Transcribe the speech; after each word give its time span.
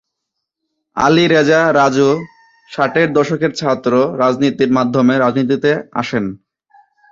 আলী 0.97 1.25
রেজা 1.27 1.61
রাজু 1.73 2.09
ষাটের 2.69 3.07
দশকে 3.13 3.47
ছাত্র 3.59 3.91
রাজনীতির 4.21 4.71
মাধ্যমে 4.77 5.13
রাজনীতিতে 5.17 5.71
আসেন। 5.93 6.25